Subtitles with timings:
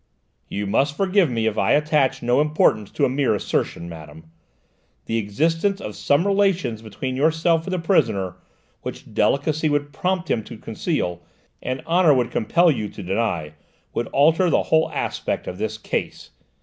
[0.49, 4.31] "You must forgive me if I attach no importance to a mere assertion, madame.
[5.05, 8.35] The existence of some relations between yourself and the prisoner,
[8.81, 11.21] which delicacy would prompt him to conceal,
[11.61, 13.53] and honour would compel you to deny,
[13.93, 16.31] would alter the whole aspect of this case."